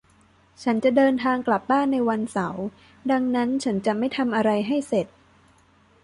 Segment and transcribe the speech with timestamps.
[0.63, 2.65] ฉันจะเดินทางกลับบ้านในวันเสาร์
[3.11, 5.07] ดังนั้นฉันจะไม่ทำอะไรให้เสร็จ